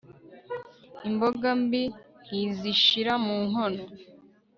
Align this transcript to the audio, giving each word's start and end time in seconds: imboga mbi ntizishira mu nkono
imboga 1.09 1.49
mbi 1.61 1.83
ntizishira 2.25 3.13
mu 3.25 3.37
nkono 3.47 3.83